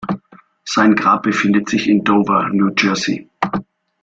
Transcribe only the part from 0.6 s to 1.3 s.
Sein Grab